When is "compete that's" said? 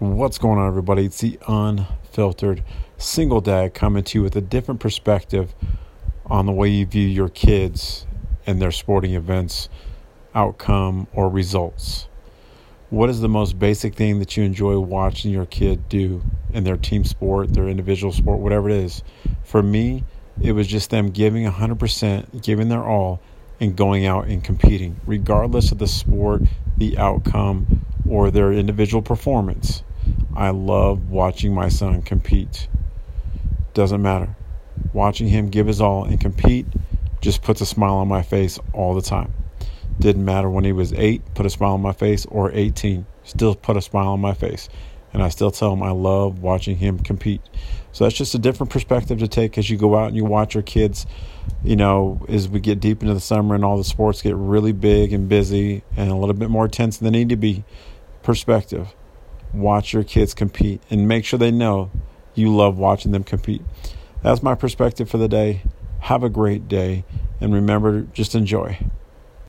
63.24-64.42